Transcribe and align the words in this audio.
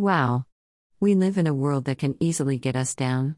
Wow. 0.00 0.46
We 0.98 1.14
live 1.14 1.36
in 1.36 1.46
a 1.46 1.52
world 1.52 1.84
that 1.84 1.98
can 1.98 2.16
easily 2.20 2.56
get 2.56 2.74
us 2.74 2.94
down. 2.94 3.36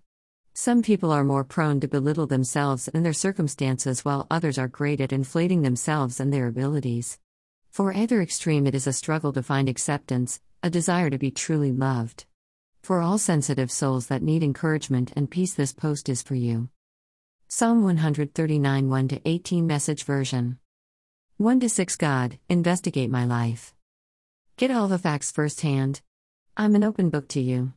Some 0.54 0.80
people 0.80 1.10
are 1.10 1.24
more 1.24 1.42
prone 1.42 1.80
to 1.80 1.88
belittle 1.88 2.28
themselves 2.28 2.86
and 2.86 3.04
their 3.04 3.12
circumstances, 3.12 4.04
while 4.04 4.28
others 4.30 4.58
are 4.58 4.68
great 4.68 5.00
at 5.00 5.12
inflating 5.12 5.62
themselves 5.62 6.20
and 6.20 6.32
their 6.32 6.46
abilities. 6.46 7.18
For 7.70 7.92
either 7.92 8.22
extreme, 8.22 8.64
it 8.68 8.76
is 8.76 8.86
a 8.86 8.92
struggle 8.92 9.32
to 9.32 9.42
find 9.42 9.68
acceptance, 9.68 10.40
a 10.62 10.70
desire 10.70 11.10
to 11.10 11.18
be 11.18 11.32
truly 11.32 11.72
loved. 11.72 12.26
For 12.84 13.00
all 13.00 13.18
sensitive 13.18 13.72
souls 13.72 14.06
that 14.06 14.22
need 14.22 14.44
encouragement 14.44 15.12
and 15.16 15.28
peace, 15.28 15.54
this 15.54 15.72
post 15.72 16.08
is 16.08 16.22
for 16.22 16.36
you. 16.36 16.68
Psalm 17.48 17.82
139 17.82 18.88
1 18.88 19.08
18 19.24 19.66
Message 19.66 20.04
Version 20.04 20.60
1 21.38 21.68
6 21.68 21.96
God, 21.96 22.38
investigate 22.48 23.10
my 23.10 23.24
life. 23.24 23.74
Get 24.56 24.70
all 24.70 24.86
the 24.86 24.96
facts 24.96 25.32
firsthand. 25.32 26.02
I'm 26.54 26.74
an 26.74 26.84
open 26.84 27.08
book 27.08 27.28
to 27.28 27.40
you. 27.40 27.72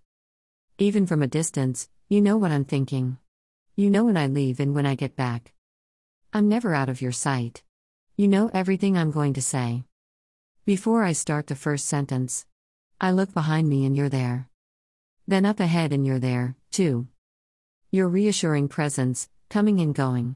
Even 0.77 1.07
from 1.07 1.21
a 1.21 1.27
distance, 1.27 1.87
you 2.09 2.19
know 2.19 2.35
what 2.35 2.51
I'm 2.51 2.65
thinking. 2.65 3.17
You 3.77 3.89
know 3.89 4.03
when 4.03 4.17
I 4.17 4.27
leave 4.27 4.59
and 4.59 4.75
when 4.75 4.85
I 4.85 4.95
get 4.95 5.15
back. 5.15 5.53
I'm 6.33 6.49
never 6.49 6.75
out 6.75 6.89
of 6.89 7.01
your 7.01 7.13
sight. 7.13 7.63
You 8.17 8.27
know 8.27 8.51
everything 8.53 8.97
I'm 8.97 9.11
going 9.11 9.33
to 9.35 9.41
say. 9.41 9.85
Before 10.65 11.05
I 11.05 11.13
start 11.13 11.47
the 11.47 11.55
first 11.55 11.85
sentence, 11.85 12.45
I 12.99 13.11
look 13.11 13.33
behind 13.33 13.69
me 13.69 13.85
and 13.85 13.95
you're 13.95 14.09
there. 14.09 14.49
Then 15.25 15.45
up 15.45 15.61
ahead 15.61 15.93
and 15.93 16.05
you're 16.05 16.19
there, 16.19 16.57
too. 16.69 17.07
Your 17.91 18.09
reassuring 18.09 18.67
presence, 18.67 19.29
coming 19.49 19.79
and 19.79 19.95
going. 19.95 20.35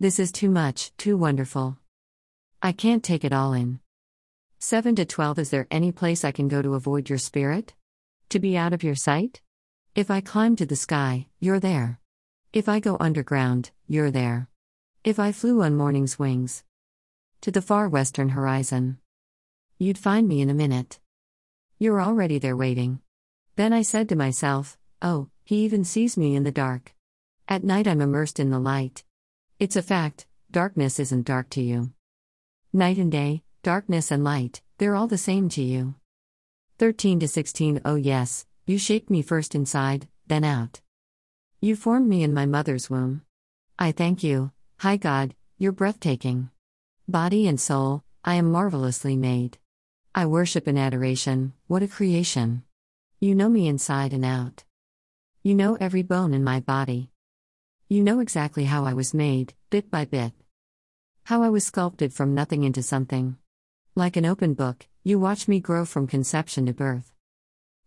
This 0.00 0.18
is 0.18 0.32
too 0.32 0.48
much, 0.48 0.96
too 0.96 1.18
wonderful. 1.18 1.76
I 2.62 2.72
can't 2.72 3.04
take 3.04 3.24
it 3.24 3.34
all 3.34 3.52
in. 3.52 3.80
7 4.66 4.94
to 4.96 5.04
12 5.04 5.38
Is 5.40 5.50
there 5.50 5.66
any 5.70 5.92
place 5.92 6.24
I 6.24 6.32
can 6.32 6.48
go 6.48 6.62
to 6.62 6.72
avoid 6.72 7.10
your 7.10 7.18
spirit? 7.18 7.74
To 8.30 8.38
be 8.38 8.56
out 8.56 8.72
of 8.72 8.82
your 8.82 8.94
sight? 8.94 9.42
If 9.94 10.10
I 10.10 10.22
climb 10.22 10.56
to 10.56 10.64
the 10.64 10.74
sky, 10.74 11.26
you're 11.38 11.60
there. 11.60 12.00
If 12.50 12.66
I 12.66 12.80
go 12.80 12.96
underground, 12.98 13.72
you're 13.86 14.10
there. 14.10 14.48
If 15.04 15.18
I 15.18 15.32
flew 15.32 15.62
on 15.62 15.76
morning's 15.76 16.18
wings 16.18 16.64
to 17.42 17.50
the 17.50 17.60
far 17.60 17.90
western 17.90 18.30
horizon, 18.30 18.96
you'd 19.78 19.98
find 19.98 20.26
me 20.26 20.40
in 20.40 20.48
a 20.48 20.54
minute. 20.54 20.98
You're 21.78 22.00
already 22.00 22.38
there 22.38 22.56
waiting. 22.56 23.00
Then 23.56 23.74
I 23.74 23.82
said 23.82 24.08
to 24.08 24.16
myself, 24.16 24.78
Oh, 25.02 25.28
he 25.44 25.56
even 25.66 25.84
sees 25.84 26.16
me 26.16 26.34
in 26.34 26.44
the 26.44 26.50
dark. 26.50 26.94
At 27.46 27.64
night 27.64 27.86
I'm 27.86 28.00
immersed 28.00 28.40
in 28.40 28.48
the 28.48 28.58
light. 28.58 29.04
It's 29.58 29.76
a 29.76 29.82
fact, 29.82 30.24
darkness 30.50 30.98
isn't 30.98 31.26
dark 31.26 31.50
to 31.50 31.60
you. 31.60 31.92
Night 32.72 32.96
and 32.96 33.12
day, 33.12 33.42
darkness 33.64 34.10
and 34.10 34.22
light, 34.22 34.60
they're 34.76 34.94
all 34.94 35.06
the 35.06 35.16
same 35.16 35.48
to 35.48 35.62
you. 35.62 35.94
13 36.78 37.18
to 37.20 37.26
16 37.26 37.80
Oh, 37.82 37.94
yes, 37.94 38.44
you 38.66 38.76
shaped 38.76 39.08
me 39.08 39.22
first 39.22 39.54
inside, 39.54 40.06
then 40.26 40.44
out. 40.44 40.82
You 41.62 41.74
formed 41.74 42.06
me 42.06 42.22
in 42.22 42.34
my 42.34 42.44
mother's 42.44 42.90
womb. 42.90 43.22
I 43.78 43.90
thank 43.90 44.22
you, 44.22 44.52
High 44.80 44.98
God, 44.98 45.34
you're 45.56 45.72
breathtaking. 45.72 46.50
Body 47.08 47.48
and 47.48 47.58
soul, 47.58 48.04
I 48.22 48.34
am 48.34 48.52
marvelously 48.52 49.16
made. 49.16 49.56
I 50.14 50.26
worship 50.26 50.68
in 50.68 50.76
adoration, 50.76 51.54
what 51.66 51.82
a 51.82 51.88
creation. 51.88 52.64
You 53.18 53.34
know 53.34 53.48
me 53.48 53.66
inside 53.66 54.12
and 54.12 54.26
out. 54.26 54.64
You 55.42 55.54
know 55.54 55.78
every 55.80 56.02
bone 56.02 56.34
in 56.34 56.44
my 56.44 56.60
body. 56.60 57.08
You 57.88 58.02
know 58.02 58.20
exactly 58.20 58.64
how 58.64 58.84
I 58.84 58.92
was 58.92 59.14
made, 59.14 59.54
bit 59.70 59.90
by 59.90 60.04
bit. 60.04 60.32
How 61.24 61.42
I 61.42 61.48
was 61.48 61.64
sculpted 61.64 62.12
from 62.12 62.34
nothing 62.34 62.64
into 62.64 62.82
something. 62.82 63.38
Like 63.96 64.16
an 64.16 64.26
open 64.26 64.54
book, 64.54 64.88
you 65.04 65.20
watch 65.20 65.46
me 65.46 65.60
grow 65.60 65.84
from 65.84 66.08
conception 66.08 66.66
to 66.66 66.72
birth. 66.72 67.12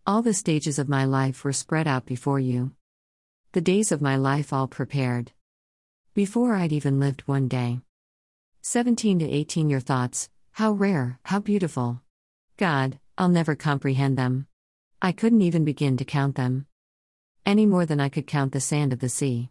All 0.05 0.21
the 0.21 0.33
stages 0.33 0.79
of 0.79 0.87
my 0.87 1.03
life 1.03 1.43
were 1.43 1.51
spread 1.51 1.85
out 1.85 2.05
before 2.05 2.39
you. 2.39 2.71
The 3.51 3.59
days 3.59 3.91
of 3.91 4.01
my 4.01 4.15
life 4.15 4.53
all 4.53 4.69
prepared. 4.69 5.33
Before 6.13 6.55
I'd 6.55 6.71
even 6.71 7.01
lived 7.01 7.23
one 7.25 7.49
day. 7.49 7.81
17 8.61 9.19
to 9.19 9.29
18 9.29 9.69
Your 9.69 9.81
thoughts, 9.81 10.29
how 10.53 10.71
rare, 10.71 11.19
how 11.23 11.39
beautiful. 11.39 11.99
God, 12.55 12.99
I'll 13.17 13.27
never 13.27 13.55
comprehend 13.55 14.17
them. 14.17 14.47
I 15.01 15.11
couldn't 15.11 15.41
even 15.41 15.65
begin 15.65 15.97
to 15.97 16.05
count 16.05 16.35
them. 16.35 16.67
Any 17.45 17.65
more 17.65 17.85
than 17.85 17.99
I 17.99 18.07
could 18.07 18.27
count 18.27 18.53
the 18.53 18.61
sand 18.61 18.93
of 18.93 18.99
the 18.99 19.09
sea. 19.09 19.49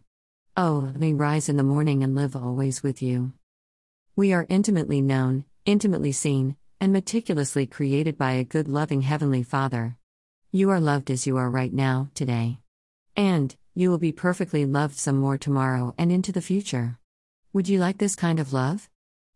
Oh, 0.55 0.81
let 0.87 0.99
me 0.99 1.13
rise 1.13 1.49
in 1.49 1.57
the 1.57 1.61
morning 1.61 2.03
and 2.03 2.15
live 2.15 2.35
always 2.35 2.81
with 2.81 3.03
you. 3.03 3.33
We 4.15 4.33
are 4.33 4.47
intimately 4.49 5.01
known, 5.01 5.45
intimately 5.67 6.13
seen, 6.13 6.55
and 6.79 6.93
meticulously 6.93 7.67
created 7.67 8.17
by 8.17 8.31
a 8.31 8.45
good, 8.45 8.69
loving 8.69 9.01
Heavenly 9.01 9.43
Father. 9.43 9.97
You 10.49 10.69
are 10.69 10.79
loved 10.79 11.11
as 11.11 11.27
you 11.27 11.35
are 11.35 11.49
right 11.49 11.73
now, 11.73 12.09
today. 12.13 12.59
And, 13.17 13.53
you 13.75 13.89
will 13.89 13.97
be 13.97 14.13
perfectly 14.13 14.65
loved 14.65 14.95
some 14.95 15.17
more 15.17 15.37
tomorrow 15.37 15.93
and 15.97 16.09
into 16.09 16.31
the 16.31 16.41
future. 16.41 16.97
Would 17.51 17.67
you 17.67 17.79
like 17.79 17.97
this 17.97 18.15
kind 18.15 18.39
of 18.39 18.53
love? 18.53 18.87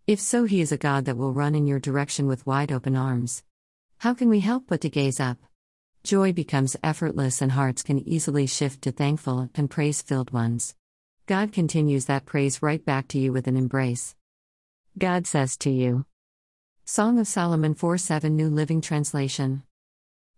If 0.07 0.21
so, 0.21 0.45
He 0.45 0.61
is 0.61 0.71
a 0.71 0.77
God 0.77 1.03
that 1.03 1.17
will 1.17 1.33
run 1.33 1.53
in 1.53 1.67
your 1.67 1.81
direction 1.81 2.27
with 2.27 2.47
wide 2.47 2.71
open 2.71 2.95
arms. 2.95 3.43
How 3.97 4.13
can 4.13 4.29
we 4.29 4.39
help 4.39 4.63
but 4.67 4.79
to 4.81 4.89
gaze 4.89 5.19
up? 5.19 5.37
Joy 6.05 6.31
becomes 6.31 6.77
effortless 6.81 7.41
and 7.41 7.51
hearts 7.51 7.83
can 7.83 7.99
easily 8.07 8.47
shift 8.47 8.83
to 8.83 8.93
thankful 8.93 9.49
and 9.53 9.69
praise 9.69 10.01
filled 10.01 10.31
ones. 10.31 10.75
God 11.25 11.51
continues 11.51 12.05
that 12.05 12.25
praise 12.25 12.61
right 12.61 12.83
back 12.83 13.09
to 13.09 13.19
you 13.19 13.33
with 13.33 13.47
an 13.47 13.57
embrace. 13.57 14.15
God 14.97 15.27
says 15.27 15.57
to 15.57 15.69
you 15.69 16.05
Song 16.85 17.19
of 17.19 17.27
Solomon 17.27 17.73
4 17.73 17.97
7 17.97 18.35
New 18.35 18.49
Living 18.49 18.81
Translation. 18.81 19.63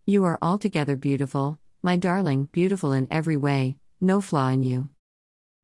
You 0.06 0.26
are 0.26 0.38
altogether 0.42 0.96
beautiful, 0.96 1.58
my 1.81 1.96
darling, 1.96 2.50
beautiful 2.52 2.92
in 2.92 3.08
every 3.09 3.38
way, 3.38 3.78
no 4.00 4.22
flaw 4.22 4.50
in 4.50 4.62
you. 4.62 4.90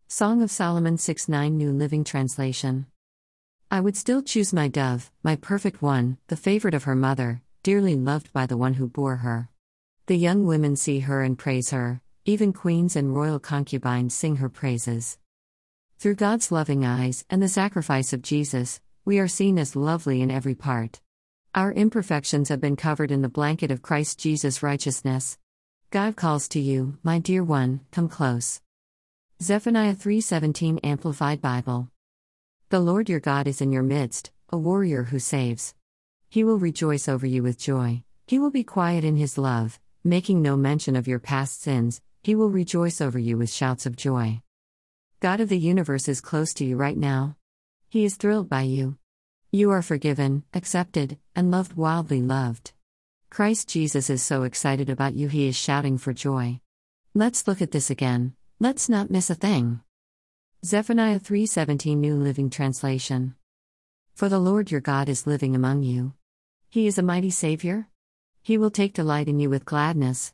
Song 0.08 0.42
of 0.42 0.50
Solomon 0.50 0.98
6 0.98 1.28
9 1.28 1.56
New 1.56 1.72
Living 1.72 2.04
Translation. 2.04 2.88
I 3.70 3.82
would 3.82 3.98
still 3.98 4.24
choose 4.24 4.52
my 4.52 4.68
dove, 4.68 5.12
my 5.22 5.36
perfect 5.36 5.82
one, 5.82 6.18
the 6.28 6.38
favorite 6.38 6.74
of 6.74 6.86
her 6.86 6.96
mother, 6.96 7.44
dearly 7.62 7.96
loved 7.96 8.34
by 8.34 8.48
the 8.48 8.58
one 8.58 8.76
who 8.76 8.88
bore 8.88 9.18
her. 9.18 9.50
The 10.08 10.18
young 10.18 10.46
women 10.46 10.76
see 10.76 11.02
her 11.02 11.22
and 11.22 11.38
praise 11.38 11.70
her, 11.70 12.02
even 12.26 12.52
queens 12.52 12.96
and 12.96 13.14
royal 13.14 13.40
concubines 13.40 14.16
sing 14.16 14.38
her 14.38 14.50
praises. 14.50 15.20
Through 16.00 16.16
God's 16.16 16.52
loving 16.52 16.86
eyes 16.86 17.26
and 17.30 17.44
the 17.44 17.50
sacrifice 17.50 18.14
of 18.14 18.24
Jesus, 18.24 18.80
we 19.10 19.18
are 19.18 19.28
seen 19.28 19.58
as 19.58 19.76
lovely 19.76 20.22
in 20.22 20.30
every 20.30 20.54
part. 20.54 21.02
Our 21.56 21.72
imperfections 21.72 22.50
have 22.50 22.62
been 22.62 22.76
covered 22.76 23.10
in 23.10 23.24
the 23.24 23.28
blanket 23.28 23.72
of 23.72 23.82
Christ 23.82 24.20
Jesus' 24.20 24.62
righteousness. 24.62 25.40
God 25.90 26.16
calls 26.16 26.48
to 26.50 26.60
you, 26.60 27.00
my 27.02 27.18
dear 27.18 27.44
one, 27.44 27.80
come 27.92 28.08
close. 28.08 28.62
Zephaniah 29.42 29.96
3:17 29.96 30.82
Amplified 30.84 31.42
Bible. 31.42 31.90
The 32.70 32.80
Lord 32.80 33.10
your 33.10 33.20
God 33.20 33.48
is 33.48 33.62
in 33.62 33.72
your 33.72 33.82
midst, 33.82 34.30
a 34.50 34.60
warrior 34.60 35.06
who 35.06 35.18
saves. 35.18 35.74
He 36.30 36.44
will 36.44 36.60
rejoice 36.60 37.10
over 37.10 37.26
you 37.26 37.42
with 37.42 37.58
joy. 37.58 38.04
He 38.28 38.38
will 38.38 38.52
be 38.52 38.64
quiet 38.64 39.04
in 39.04 39.18
his 39.18 39.40
love, 39.40 39.80
making 40.04 40.44
no 40.44 40.56
mention 40.56 40.96
of 40.96 41.08
your 41.08 41.18
past 41.18 41.64
sins. 41.64 42.00
He 42.22 42.36
will 42.36 42.52
rejoice 42.52 43.02
over 43.02 43.18
you 43.18 43.40
with 43.40 43.50
shouts 43.50 43.88
of 43.88 43.96
joy. 43.96 44.44
God 45.20 45.40
of 45.40 45.50
the 45.50 45.58
universe 45.58 46.08
is 46.08 46.22
close 46.22 46.54
to 46.54 46.64
you 46.64 46.78
right 46.78 46.96
now. 46.96 47.38
He 47.90 48.06
is 48.06 48.18
thrilled 48.18 48.48
by 48.48 48.62
you. 48.62 48.99
You 49.52 49.72
are 49.72 49.82
forgiven, 49.82 50.44
accepted, 50.54 51.18
and 51.36 51.50
loved 51.50 51.74
wildly 51.74 52.22
loved. 52.22 52.74
Christ 53.32 53.68
Jesus 53.68 54.08
is 54.08 54.22
so 54.22 54.44
excited 54.44 54.92
about 54.92 55.16
you, 55.16 55.28
he 55.28 55.48
is 55.48 55.56
shouting 55.56 55.98
for 55.98 56.14
joy. 56.14 56.60
Let's 57.16 57.48
look 57.48 57.60
at 57.60 57.72
this 57.72 57.90
again. 57.90 58.36
Let's 58.60 58.88
not 58.88 59.10
miss 59.10 59.32
a 59.32 59.34
thing. 59.34 59.80
Zephaniah 60.64 61.20
3:17 61.20 62.00
New 62.00 62.16
Living 62.16 62.52
Translation. 62.52 63.34
For 64.14 64.30
the 64.30 64.38
Lord 64.38 64.70
your 64.70 64.82
God 64.82 65.10
is 65.10 65.26
living 65.26 65.56
among 65.56 65.82
you. 65.82 66.14
He 66.70 66.86
is 66.86 67.00
a 67.00 67.10
mighty 67.12 67.32
savior. 67.32 67.88
He 68.44 68.56
will 68.56 68.70
take 68.70 68.94
delight 68.94 69.28
in 69.28 69.40
you 69.40 69.50
with 69.50 69.66
gladness. 69.66 70.32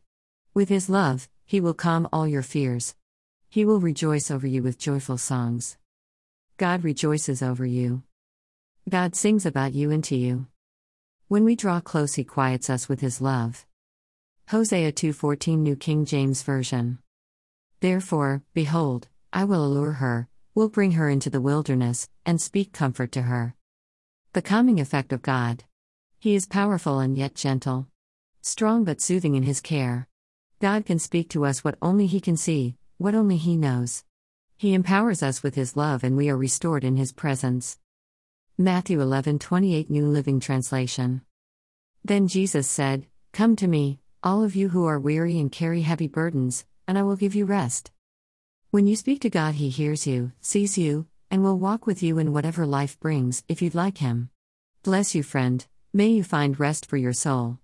With 0.53 0.67
his 0.67 0.89
love, 0.89 1.29
he 1.45 1.61
will 1.61 1.73
calm 1.73 2.09
all 2.11 2.27
your 2.27 2.43
fears. 2.43 2.95
He 3.47 3.63
will 3.63 3.79
rejoice 3.79 4.29
over 4.29 4.45
you 4.45 4.61
with 4.61 4.77
joyful 4.77 5.17
songs. 5.17 5.77
God 6.57 6.83
rejoices 6.83 7.41
over 7.41 7.65
you. 7.65 8.03
God 8.87 9.15
sings 9.15 9.47
about 9.47 9.73
you 9.73 9.89
and 9.89 10.03
to 10.03 10.15
you. 10.15 10.45
When 11.27 11.43
we 11.43 11.55
draw 11.55 11.79
close 11.79 12.13
he 12.13 12.23
quiets 12.23 12.69
us 12.69 12.87
with 12.87 12.99
his 12.99 13.19
love. 13.19 13.65
Hosea 14.49 14.91
2:14 14.91 15.57
New 15.57 15.75
King 15.75 16.05
James 16.05 16.43
Version. 16.43 16.99
Therefore, 17.79 18.43
behold, 18.53 19.07
I 19.33 19.43
will 19.43 19.65
allure 19.65 19.93
her, 19.93 20.27
will 20.53 20.69
bring 20.69 20.91
her 20.91 21.09
into 21.09 21.31
the 21.31 21.41
wilderness, 21.41 22.09
and 22.27 22.39
speak 22.39 22.73
comfort 22.73 23.11
to 23.13 23.23
her. 23.23 23.55
The 24.33 24.43
calming 24.43 24.79
effect 24.79 25.11
of 25.11 25.23
God. 25.23 25.63
He 26.19 26.35
is 26.35 26.45
powerful 26.45 26.99
and 26.99 27.17
yet 27.17 27.33
gentle. 27.33 27.87
Strong 28.43 28.83
but 28.83 29.01
soothing 29.01 29.33
in 29.33 29.41
his 29.41 29.61
care. 29.61 30.07
God 30.59 30.85
can 30.85 30.99
speak 30.99 31.31
to 31.31 31.43
us 31.45 31.63
what 31.63 31.79
only 31.81 32.05
he 32.05 32.21
can 32.21 32.37
see, 32.37 32.75
what 32.99 33.15
only 33.15 33.37
he 33.37 33.57
knows. 33.57 34.03
He 34.57 34.75
empowers 34.75 35.23
us 35.23 35.41
with 35.41 35.55
his 35.55 35.75
love 35.75 36.03
and 36.03 36.15
we 36.15 36.29
are 36.29 36.37
restored 36.37 36.83
in 36.83 36.97
his 36.97 37.11
presence. 37.11 37.79
Matthew 38.57 39.01
11:28 39.01 39.89
New 39.89 40.07
Living 40.07 40.39
Translation. 40.39 41.23
Then 42.05 42.29
Jesus 42.29 42.69
said, 42.69 43.05
"Come 43.33 43.57
to 43.57 43.67
me, 43.67 43.99
all 44.23 44.45
of 44.45 44.55
you 44.55 44.69
who 44.69 44.85
are 44.85 44.97
weary 44.97 45.37
and 45.37 45.51
carry 45.51 45.81
heavy 45.81 46.07
burdens, 46.07 46.63
and 46.87 46.97
I 46.97 47.03
will 47.03 47.17
give 47.17 47.35
you 47.35 47.45
rest. 47.45 47.91
When 48.71 48.87
you 48.87 48.95
speak 48.95 49.19
to 49.21 49.29
God, 49.29 49.55
He 49.55 49.67
hears 49.67 50.07
you, 50.07 50.31
sees 50.39 50.77
you, 50.77 51.05
and 51.29 51.43
will 51.43 51.59
walk 51.59 51.85
with 51.85 52.01
you 52.01 52.17
in 52.17 52.31
whatever 52.31 52.65
life 52.65 52.97
brings 53.01 53.43
if 53.49 53.61
you'd 53.61 53.75
like 53.75 53.97
Him. 53.97 54.29
Bless 54.83 55.13
you, 55.13 55.21
friend. 55.21 55.67
May 55.91 56.07
you 56.11 56.23
find 56.23 56.57
rest 56.57 56.85
for 56.85 56.95
your 56.95 57.11
soul. 57.11 57.59